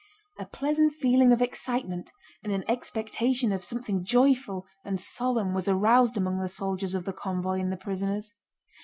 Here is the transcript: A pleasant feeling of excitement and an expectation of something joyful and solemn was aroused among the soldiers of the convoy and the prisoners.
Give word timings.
A 0.39 0.47
pleasant 0.47 0.95
feeling 0.95 1.31
of 1.31 1.43
excitement 1.43 2.11
and 2.43 2.51
an 2.51 2.63
expectation 2.67 3.51
of 3.51 3.63
something 3.63 4.03
joyful 4.03 4.65
and 4.83 4.99
solemn 4.99 5.53
was 5.53 5.67
aroused 5.67 6.17
among 6.17 6.39
the 6.39 6.49
soldiers 6.49 6.95
of 6.95 7.05
the 7.05 7.13
convoy 7.13 7.59
and 7.59 7.71
the 7.71 7.77
prisoners. 7.77 8.33